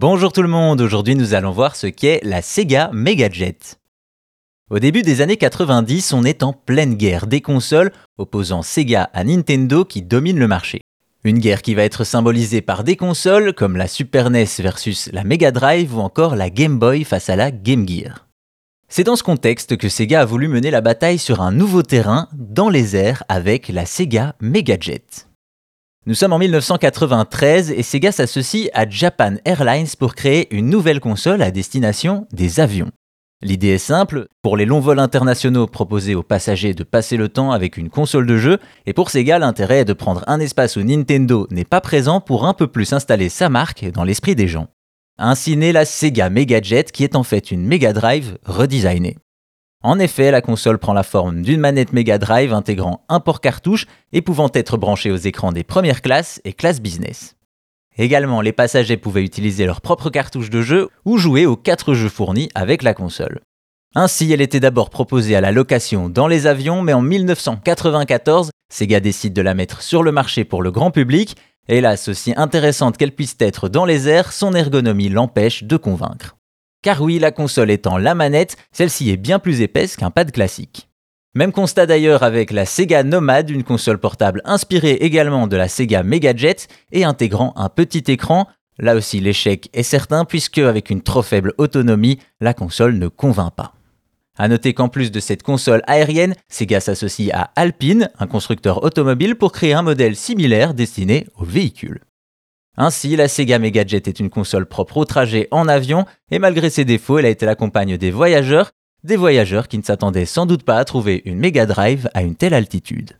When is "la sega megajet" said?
2.22-3.58, 23.68-25.04, 45.72-46.84, 85.56-86.56, 103.16-104.02